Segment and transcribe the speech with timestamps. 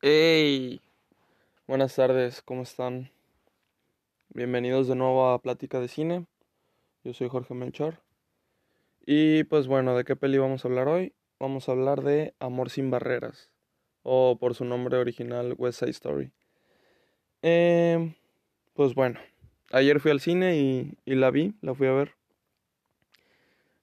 [0.00, 0.80] Hey,
[1.66, 3.10] buenas tardes, ¿cómo están?
[4.28, 6.24] Bienvenidos de nuevo a Plática de Cine.
[7.02, 7.98] Yo soy Jorge Melchor.
[9.04, 11.14] Y pues bueno, ¿de qué peli vamos a hablar hoy?
[11.40, 13.50] Vamos a hablar de Amor sin Barreras,
[14.04, 16.30] o por su nombre original, West Side Story.
[17.42, 18.14] Eh,
[18.74, 19.18] pues bueno,
[19.72, 22.14] ayer fui al cine y, y la vi, la fui a ver.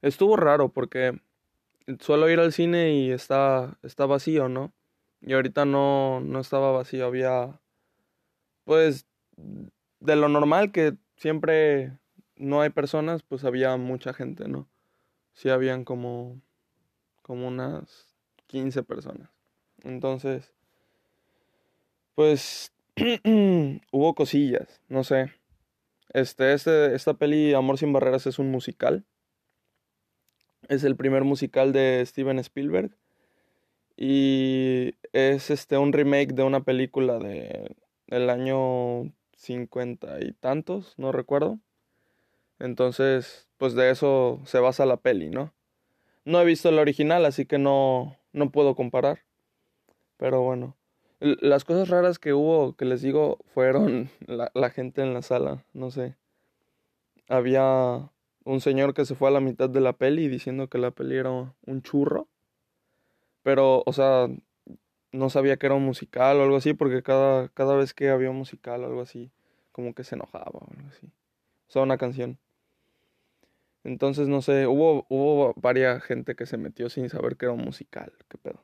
[0.02, 1.20] Estuvo raro porque
[2.00, 4.72] suelo ir al cine y está, está vacío, ¿no?
[5.26, 7.60] Y ahorita no, no estaba vacío, había
[8.64, 9.08] pues
[10.00, 11.98] de lo normal que siempre
[12.36, 14.70] no hay personas, pues había mucha gente, ¿no?
[15.34, 16.42] Sí habían como
[17.24, 19.30] como unas 15 personas.
[19.84, 20.54] Entonces,
[22.14, 22.72] pues
[23.92, 25.34] hubo cosillas, no sé.
[26.14, 29.06] Este, este, esta peli Amor sin barreras es un musical.
[30.68, 32.96] Es el primer musical de Steven Spielberg.
[33.98, 37.76] Y es este un remake de una película de
[38.08, 41.60] el año cincuenta y tantos, no recuerdo.
[42.60, 45.54] Entonces, pues de eso se basa la peli, ¿no?
[46.24, 49.20] No he visto el original, así que no, no puedo comparar.
[50.18, 50.76] Pero bueno,
[51.20, 55.66] las cosas raras que hubo, que les digo, fueron la, la gente en la sala,
[55.74, 56.16] no sé.
[57.28, 58.12] Había
[58.44, 61.18] un señor que se fue a la mitad de la peli diciendo que la peli
[61.18, 62.28] era un churro.
[63.46, 64.28] Pero, o sea,
[65.12, 68.32] no sabía que era un musical o algo así, porque cada, cada vez que había
[68.32, 69.30] un musical o algo así,
[69.72, 71.06] como que se enojaba o algo así.
[71.68, 72.40] O sea, una canción.
[73.84, 77.64] Entonces, no sé, hubo, hubo varias gente que se metió sin saber que era un
[77.64, 78.64] musical, qué pedo.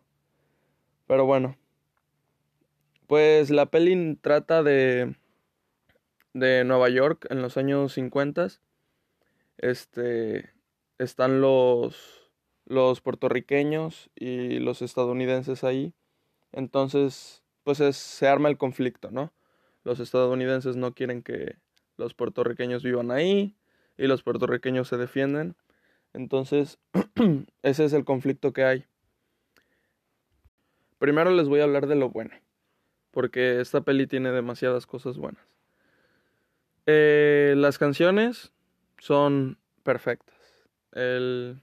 [1.05, 1.55] Pero bueno.
[3.05, 5.15] Pues la peli trata de,
[6.33, 8.47] de Nueva York en los años 50
[9.59, 10.49] este,
[10.97, 12.20] están los,
[12.71, 15.93] los puertorriqueños y los estadounidenses ahí.
[16.53, 19.33] Entonces, pues se arma el conflicto, ¿no?
[19.83, 21.57] Los estadounidenses no quieren que
[21.97, 23.55] los puertorriqueños vivan ahí
[23.97, 25.55] y los puertorriqueños se defienden.
[26.13, 26.79] Entonces,
[27.61, 28.85] ese es el conflicto que hay.
[30.97, 32.31] Primero les voy a hablar de lo bueno,
[33.11, 35.43] porque esta peli tiene demasiadas cosas buenas.
[36.85, 38.53] Eh, las canciones
[38.97, 40.35] son perfectas.
[40.93, 41.59] El,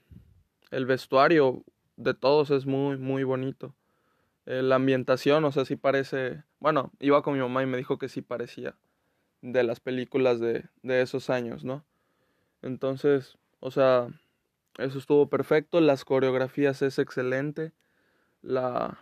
[0.71, 1.63] el vestuario
[1.97, 3.75] de todos es muy, muy bonito.
[4.45, 6.43] Eh, la ambientación, o sea, sí parece...
[6.59, 8.75] Bueno, iba con mi mamá y me dijo que sí parecía
[9.41, 11.85] de las películas de, de esos años, ¿no?
[12.61, 14.07] Entonces, o sea,
[14.77, 15.81] eso estuvo perfecto.
[15.81, 17.73] Las coreografías es excelente.
[18.41, 18.99] La,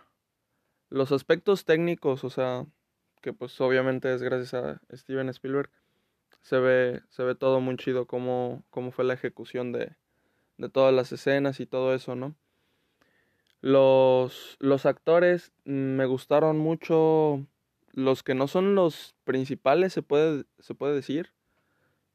[0.90, 2.66] los aspectos técnicos, o sea,
[3.20, 5.70] que pues obviamente es gracias a Steven Spielberg,
[6.42, 9.96] se ve, se ve todo muy chido cómo, cómo fue la ejecución de,
[10.58, 12.34] de todas las escenas y todo eso, ¿no?
[13.60, 17.44] Los, los actores me gustaron mucho,
[17.92, 21.32] los que no son los principales, se puede, se puede decir,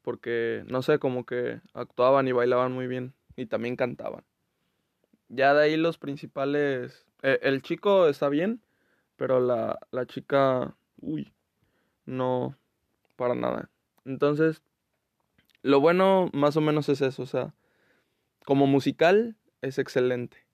[0.02, 4.24] porque, no sé, como que actuaban y bailaban muy bien y también cantaban.
[5.28, 8.62] Ya de ahí los principales, eh, el chico está bien,
[9.16, 11.32] pero la, la chica, uy,
[12.06, 12.56] no,
[13.16, 13.70] para nada.
[14.04, 14.62] Entonces,
[15.62, 17.54] lo bueno más o menos es eso, o sea,
[18.44, 20.46] como musical es excelente.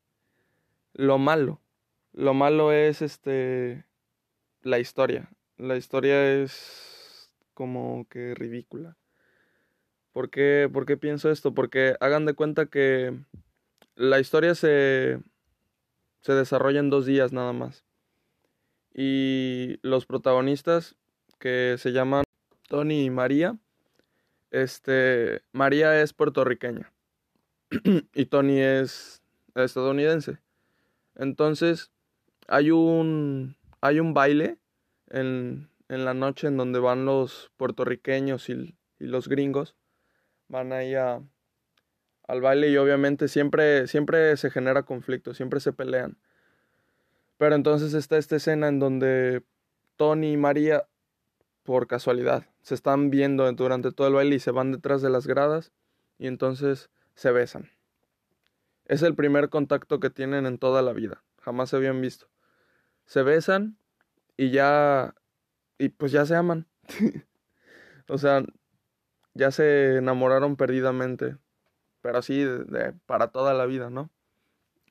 [0.94, 1.60] Lo malo,
[2.12, 3.84] lo malo es este
[4.62, 5.30] la historia.
[5.56, 8.96] La historia es como que ridícula.
[10.12, 11.54] ¿Por qué, ¿Por qué pienso esto?
[11.54, 13.16] Porque hagan de cuenta que
[13.94, 15.20] la historia se,
[16.20, 17.84] se desarrolla en dos días nada más.
[18.92, 20.96] Y los protagonistas,
[21.38, 22.24] que se llaman
[22.68, 23.56] Tony y María.
[24.50, 26.92] Este, María es puertorriqueña
[28.14, 29.22] y Tony es
[29.54, 30.38] estadounidense.
[31.16, 31.90] Entonces,
[32.48, 34.58] hay un, hay un baile
[35.08, 39.76] en, en la noche en donde van los puertorriqueños y, y los gringos.
[40.48, 41.22] Van ahí a,
[42.26, 46.16] al baile y obviamente siempre, siempre se genera conflicto, siempre se pelean.
[47.38, 49.42] Pero entonces está esta escena en donde
[49.96, 50.86] Tony y María
[51.62, 52.46] por casualidad.
[52.62, 55.72] Se están viendo durante todo el baile y se van detrás de las gradas
[56.18, 56.90] y entonces
[57.20, 57.68] se besan.
[58.86, 61.22] Es el primer contacto que tienen en toda la vida.
[61.42, 62.30] Jamás se habían visto.
[63.04, 63.76] Se besan
[64.38, 65.14] y ya...
[65.76, 66.66] y pues ya se aman.
[68.08, 68.42] o sea,
[69.34, 71.36] ya se enamoraron perdidamente.
[72.00, 74.08] Pero así de, para toda la vida, ¿no?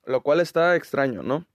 [0.06, 1.48] Lo cual está extraño, ¿no?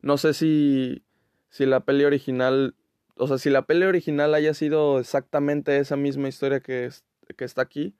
[0.00, 1.04] No sé si,
[1.48, 2.76] si la peli original
[3.16, 6.88] o sea, si la peli original haya sido exactamente esa misma historia que,
[7.36, 7.96] que está aquí,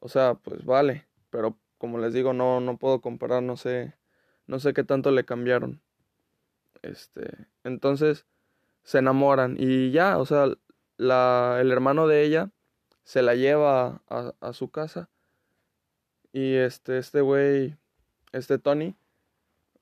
[0.00, 3.94] o sea, pues vale, pero como les digo, no, no puedo comparar, no sé,
[4.46, 5.80] no sé qué tanto le cambiaron.
[6.82, 8.26] Este, entonces
[8.84, 10.48] se enamoran y ya, o sea,
[10.96, 12.50] la, el hermano de ella
[13.04, 15.10] se la lleva a, a su casa
[16.32, 17.76] y este, este güey,
[18.32, 18.94] este Tony,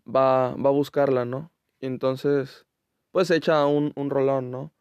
[0.07, 1.51] va, va a buscarla, ¿no?
[1.81, 2.65] Y entonces,
[3.11, 4.73] pues echa un, un rolón, ¿no?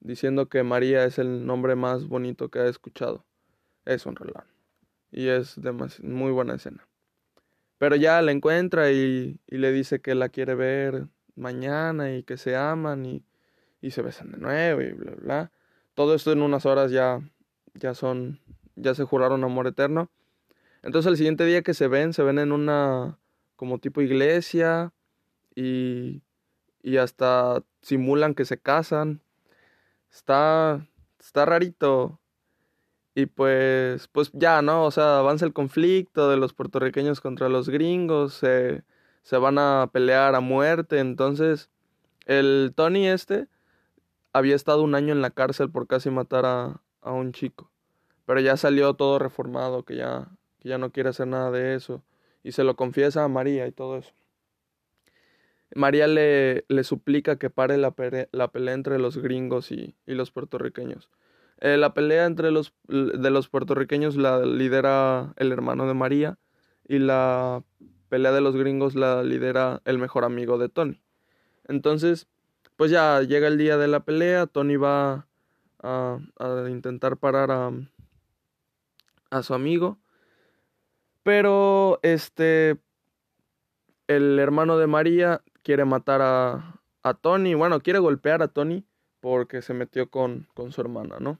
[0.00, 3.24] Diciendo que María es el nombre más bonito que ha escuchado.
[3.84, 4.44] Es un rolón.
[5.10, 5.58] Y es
[6.02, 6.86] muy buena escena.
[7.78, 12.36] Pero ya la encuentra y, y, le dice que la quiere ver mañana y que
[12.36, 13.24] se aman y,
[13.80, 15.52] y se besan de nuevo y bla, bla.
[15.94, 17.20] Todo esto en unas horas ya,
[17.74, 18.40] ya son,
[18.76, 20.10] ya se juraron amor eterno.
[20.82, 23.18] Entonces el siguiente día que se ven, se ven en una
[23.56, 24.92] como tipo iglesia
[25.54, 26.22] y,
[26.82, 29.22] y hasta simulan que se casan.
[30.10, 30.86] Está,
[31.18, 32.20] está rarito.
[33.14, 34.84] Y pues, pues ya, ¿no?
[34.84, 38.84] O sea, avanza el conflicto de los puertorriqueños contra los gringos, se,
[39.22, 40.98] se van a pelear a muerte.
[40.98, 41.70] Entonces,
[42.26, 43.48] el Tony este
[44.32, 47.70] había estado un año en la cárcel por casi matar a, a un chico.
[48.24, 50.28] Pero ya salió todo reformado, que ya,
[50.60, 52.02] que ya no quiere hacer nada de eso.
[52.42, 54.12] Y se lo confiesa a María y todo eso.
[55.74, 57.94] María le, le suplica que pare la,
[58.32, 61.10] la pelea entre los gringos y, y los puertorriqueños.
[61.64, 66.36] Eh, la pelea entre los de los puertorriqueños la lidera el hermano de María
[66.88, 67.62] y la
[68.08, 71.00] pelea de los gringos la lidera el mejor amigo de Tony.
[71.68, 72.26] Entonces,
[72.74, 75.28] pues ya llega el día de la pelea, Tony va
[75.80, 77.70] a, a intentar parar a,
[79.30, 80.00] a su amigo,
[81.22, 82.76] pero este
[84.08, 88.84] el hermano de María quiere matar a, a Tony, bueno, quiere golpear a Tony
[89.20, 91.38] porque se metió con, con su hermana, ¿no?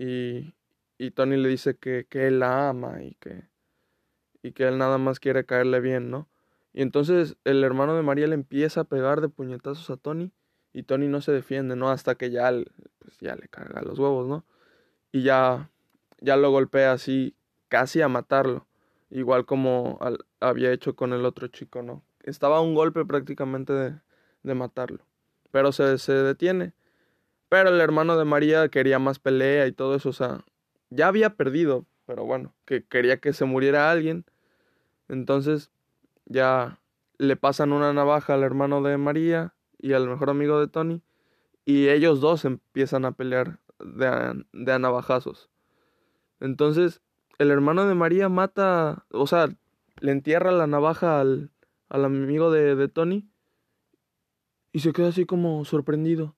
[0.00, 0.54] Y,
[0.96, 3.42] y Tony le dice que, que, él la ama y que,
[4.42, 6.26] y que él nada más quiere caerle bien, ¿no?
[6.72, 10.32] Y entonces el hermano de María le empieza a pegar de puñetazos a Tony
[10.72, 11.90] y Tony no se defiende, ¿no?
[11.90, 12.50] Hasta que ya,
[12.98, 14.46] pues ya le carga los huevos, ¿no?
[15.12, 15.68] Y ya,
[16.22, 17.34] ya lo golpea así,
[17.68, 18.66] casi a matarlo,
[19.10, 22.02] igual como al, había hecho con el otro chico, ¿no?
[22.22, 24.00] Estaba a un golpe prácticamente de,
[24.44, 25.04] de matarlo,
[25.50, 26.72] pero se, se detiene
[27.50, 30.44] pero el hermano de María quería más pelea y todo eso, o sea,
[30.88, 34.24] ya había perdido, pero bueno, que quería que se muriera alguien.
[35.08, 35.72] Entonces
[36.26, 36.80] ya
[37.18, 41.02] le pasan una navaja al hermano de María y al mejor amigo de Tony
[41.64, 45.50] y ellos dos empiezan a pelear de a, de navajazos.
[46.38, 47.02] Entonces
[47.38, 49.48] el hermano de María mata, o sea,
[49.98, 51.50] le entierra la navaja al,
[51.88, 53.28] al amigo de, de Tony
[54.72, 56.36] y se queda así como sorprendido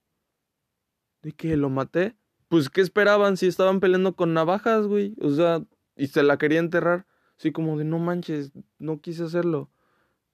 [1.22, 2.16] de que lo maté.
[2.48, 5.14] Pues, ¿qué esperaban si estaban peleando con navajas, güey?
[5.20, 5.62] O sea,
[5.96, 7.06] y se la quería enterrar.
[7.38, 9.70] Así como de, no manches, no quise hacerlo.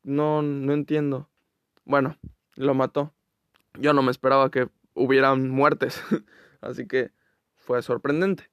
[0.02, 1.28] No, no entiendo.
[1.84, 2.18] Bueno,
[2.56, 3.14] lo mató.
[3.78, 6.02] Yo no me esperaba que hubieran muertes.
[6.60, 7.12] Así que
[7.54, 8.50] fue sorprendente.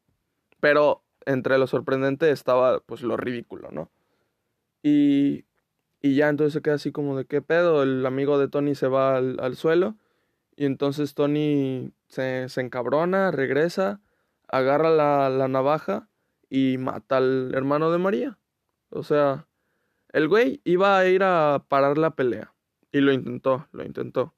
[0.59, 3.89] Pero entre lo sorprendente estaba, pues, lo ridículo, ¿no?
[4.83, 5.45] Y,
[6.01, 7.81] y ya entonces se queda así como de, ¿qué pedo?
[7.81, 9.97] El amigo de Tony se va al, al suelo.
[10.55, 14.01] Y entonces Tony se, se encabrona, regresa,
[14.47, 16.09] agarra la, la, navaja
[16.49, 18.37] y mata al hermano de María.
[18.89, 19.47] O sea,
[20.13, 22.53] el güey iba a ir a parar la pelea.
[22.91, 24.33] Y lo intentó, lo intentó.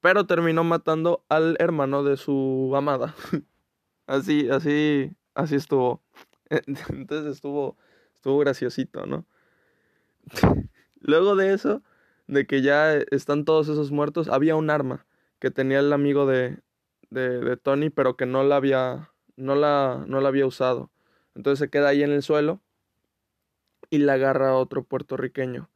[0.00, 3.14] Pero terminó matando al hermano de su amada.
[4.06, 6.02] así, así, así estuvo.
[6.50, 7.76] Entonces estuvo,
[8.14, 9.26] estuvo graciosito, ¿no?
[11.00, 11.82] Luego de eso,
[12.26, 15.06] de que ya están todos esos muertos, había un arma
[15.38, 16.58] que tenía el amigo de,
[17.10, 20.90] de, de, Tony, pero que no la había, no la, no la había usado.
[21.34, 22.60] Entonces se queda ahí en el suelo
[23.90, 25.68] y la agarra a otro puertorriqueño,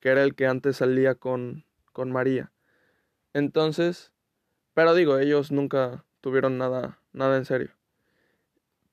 [0.00, 2.52] que era el que antes salía con, con María.
[3.32, 4.12] Entonces,
[4.74, 7.70] pero digo, ellos nunca tuvieron nada, nada en serio.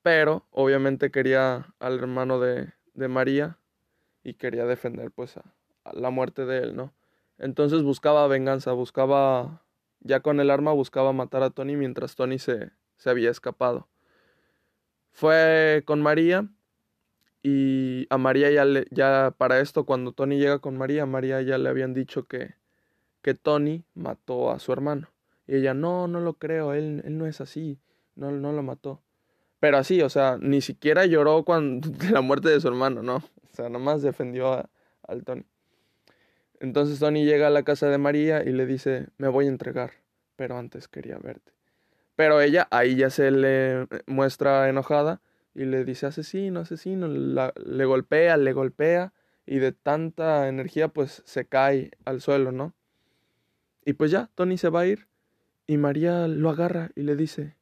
[0.02, 3.58] Pero obviamente quería al hermano de, de María
[4.22, 5.53] y quería defender pues a
[5.92, 6.92] la muerte de él, ¿no?
[7.38, 9.64] Entonces buscaba venganza, buscaba
[10.04, 13.88] ya con el arma buscaba matar a Tony mientras Tony se, se había escapado.
[15.10, 16.48] Fue con María
[17.42, 21.40] y a María ya, le, ya para esto, cuando Tony llega con María, a María
[21.42, 22.54] ya le habían dicho que,
[23.22, 25.08] que Tony mató a su hermano.
[25.46, 27.78] Y ella, no, no lo creo, él, él no es así,
[28.14, 29.02] no, no lo mató.
[29.60, 33.16] Pero así, o sea, ni siquiera lloró cuando, de la muerte de su hermano, ¿no?
[33.16, 34.68] O sea, nomás defendió a,
[35.02, 35.44] al Tony.
[36.64, 39.92] Entonces Tony llega a la casa de María y le dice, me voy a entregar,
[40.34, 41.52] pero antes quería verte.
[42.16, 45.20] Pero ella ahí ya se le eh, muestra enojada
[45.54, 49.12] y le dice, asesino, asesino, la, le golpea, le golpea
[49.44, 52.72] y de tanta energía pues se cae al suelo, ¿no?
[53.84, 55.06] Y pues ya, Tony se va a ir
[55.66, 57.58] y María lo agarra y le dice,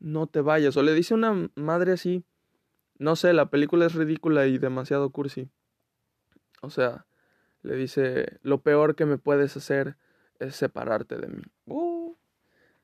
[0.00, 2.24] no te vayas, o le dice una madre así,
[2.98, 5.48] no sé, la película es ridícula y demasiado cursi.
[6.60, 7.06] O sea,
[7.64, 9.96] le dice, lo peor que me puedes hacer
[10.38, 11.42] es separarte de mí.
[11.66, 12.14] Uh,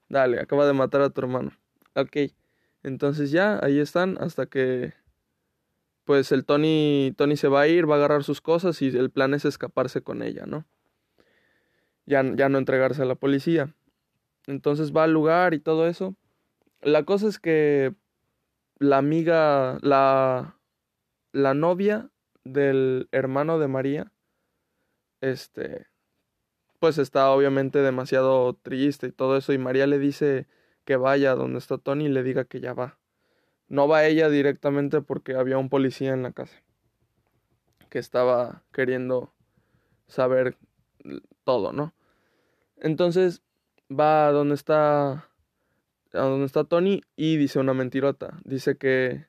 [0.09, 1.53] dale, acaba de matar a tu hermano.
[1.95, 2.17] Ok,
[2.83, 4.95] entonces ya, ahí están hasta que
[6.05, 9.11] pues el Tony, Tony se va a ir, va a agarrar sus cosas y el
[9.11, 10.67] plan es escaparse con ella, ¿no?
[12.07, 13.75] Ya, ya no entregarse a la policía.
[14.47, 16.17] Entonces va al lugar y todo eso.
[16.81, 17.95] La cosa es que
[18.79, 20.57] la amiga, la,
[21.33, 22.11] la novia
[22.45, 24.11] del hermano de María,
[25.21, 25.87] este,
[26.79, 29.53] pues está obviamente demasiado triste y todo eso.
[29.53, 30.47] Y María le dice
[30.85, 32.99] que vaya donde está Tony y le diga que ya va.
[33.69, 36.62] No va ella directamente porque había un policía en la casa
[37.91, 39.33] que estaba queriendo
[40.07, 40.57] saber
[41.45, 41.93] todo, ¿no?
[42.77, 43.43] Entonces
[43.91, 45.29] va a donde está
[46.12, 48.41] a donde está Tony y dice una mentirota.
[48.45, 49.27] Dice que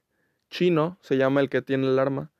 [0.50, 2.32] Chino, se llama el que tiene el arma,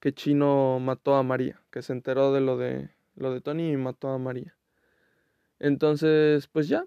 [0.00, 3.76] que Chino mató a María, que se enteró de lo de lo de Tony y
[3.76, 4.56] mató a María.
[5.58, 6.86] Entonces, pues ya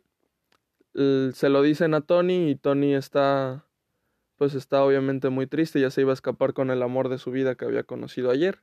[0.98, 3.64] se lo dicen a Tony y Tony está
[4.38, 7.32] pues está obviamente muy triste, ya se iba a escapar con el amor de su
[7.32, 8.60] vida que había conocido ayer.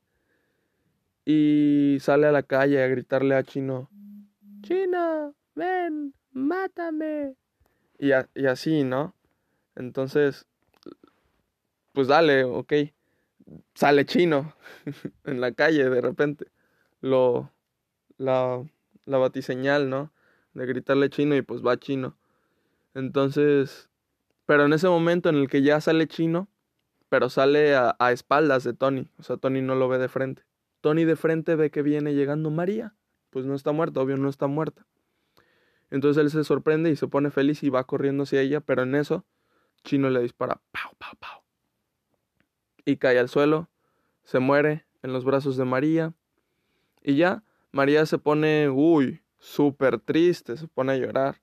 [1.25, 3.90] Y sale a la calle a gritarle a Chino,
[4.62, 7.35] Chino, ven, mátame.
[7.99, 9.16] Y, y así, ¿no?
[9.75, 10.47] Entonces,
[11.92, 12.73] pues dale, ok.
[13.75, 14.54] Sale Chino
[15.25, 16.47] en la calle de repente.
[17.00, 17.50] Lo,
[18.18, 18.64] la,
[19.04, 20.12] la batiseñal, ¿no?
[20.54, 22.16] De gritarle Chino y pues va Chino.
[22.94, 23.88] Entonces,
[24.47, 26.49] pero en ese momento en el que ya sale chino,
[27.09, 29.09] pero sale a, espaldas de Tony.
[29.18, 30.42] O sea, Tony no lo ve de frente.
[30.80, 32.94] Tony de frente ve que viene llegando María.
[33.30, 34.87] Pues no está muerta, obvio no está muerta.
[35.90, 38.94] Entonces él se sorprende y se pone feliz y va corriendo hacia ella, pero en
[38.94, 39.25] eso
[39.83, 41.42] Chino le dispara, pau, pau, pau.
[42.85, 43.68] Y cae al suelo,
[44.25, 46.14] se muere en los brazos de María.
[47.02, 47.42] Y ya,
[47.74, 51.42] María se pone, uy, súper triste, se pone a llorar.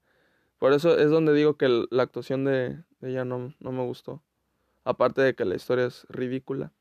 [0.60, 4.24] Por eso es donde digo que la actuación de, ella no, no, me gustó.
[4.86, 6.72] Aparte de que la historia es ridícula.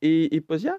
[0.00, 0.78] Y, y pues ya.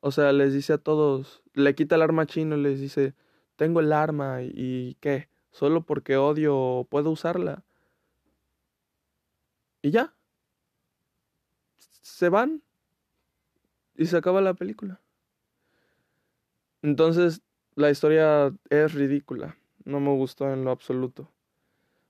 [0.00, 3.14] O sea, les dice a todos, le quita el arma chino y les dice,
[3.54, 7.64] tengo el arma y, qué, solo porque odio puedo usarla.
[9.80, 10.12] Y ya.
[12.02, 12.64] Se van.
[13.94, 15.00] Y se acaba la película.
[16.86, 17.42] Entonces,
[17.74, 21.30] la historia es ridícula no me gustó en lo absoluto.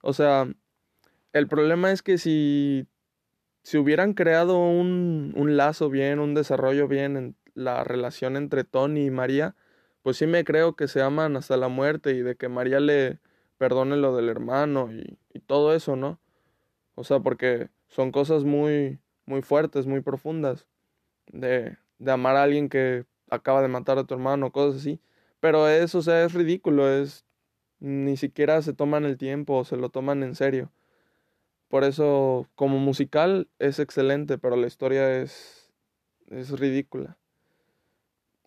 [0.02, 0.48] O sea,
[1.32, 2.88] el problema es que si,
[3.62, 9.06] si hubieran creado un, un lazo bien, un desarrollo bien en la relación entre Tony
[9.06, 9.54] y María,
[10.02, 13.20] pues sí me creo que se aman hasta la muerte y de que María le
[13.58, 16.18] perdone lo del hermano y, y todo eso, ¿no?
[16.94, 20.66] O sea, porque son cosas muy, muy fuertes, muy profundas.
[21.26, 25.00] De, de amar a alguien que acaba de matar a tu hermano, cosas así.
[25.40, 27.24] Pero eso, o sea, es ridículo, es
[27.78, 30.72] ni siquiera se toman el tiempo o se lo toman en serio.
[31.68, 35.72] Por eso, como musical es excelente, pero la historia es,
[36.28, 37.18] es ridícula.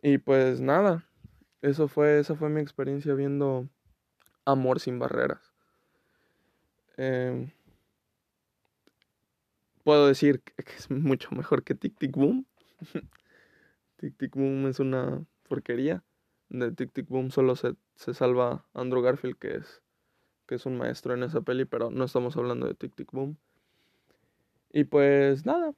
[0.01, 1.05] Y pues nada,
[1.61, 3.67] eso fue, esa fue mi experiencia viendo
[4.45, 5.53] Amor sin barreras.
[6.97, 7.51] Em,
[9.83, 12.45] puedo decir que es mucho mejor que Tic Tic Boom.
[13.99, 16.03] Tic Tic Boom es una porquería
[16.49, 19.81] de Tic Tic Boom solo se, se, salva Andrew Garfield, que es,
[20.47, 23.37] que es un maestro en esa peli, pero no estamos hablando de Tic Tic Boom.
[24.71, 25.73] Y pues nada,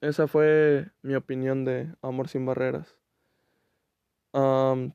[0.00, 2.96] esa fue mi opinión de Amor sin Barreras.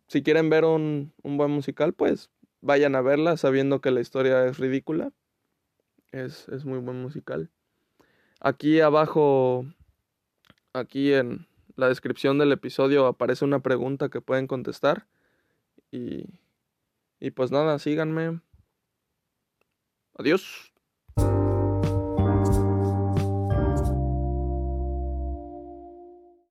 [0.07, 2.29] si quieren ver un, un buen musical, pues
[2.61, 5.11] vayan a verla sabiendo que la historia es ridícula.
[6.11, 7.49] Es, es muy buen musical.
[8.39, 9.65] Aquí abajo,
[10.73, 15.07] aquí en, la descripción del episodio aparece una pregunta que pueden contestar.
[15.91, 16.25] Y,
[17.19, 18.41] y pues nada, síganme.
[20.17, 20.70] Adiós.